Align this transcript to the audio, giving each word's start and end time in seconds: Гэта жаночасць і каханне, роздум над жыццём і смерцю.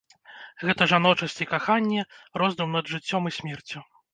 Гэта 0.69 0.87
жаночасць 0.93 1.37
і 1.45 1.47
каханне, 1.51 2.01
роздум 2.43 2.75
над 2.79 2.93
жыццём 2.95 3.23
і 3.33 3.37
смерцю. 3.41 3.89